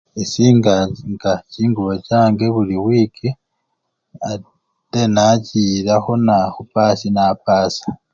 [0.21, 3.29] Esinganga chingubo change buli wiki
[4.29, 6.37] ate nachiyila khuna!
[6.55, 7.85] khupasi napasa.